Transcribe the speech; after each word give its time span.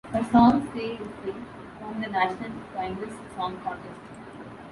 Her 0.11 0.23
song, 0.31 0.67
"Se 0.73 0.93
in 0.93 0.97
Se" 0.97 1.33
won 1.79 2.01
the 2.01 2.07
National 2.07 2.49
Finals 2.73 3.13
Song 3.35 3.55
Contest. 3.63 3.99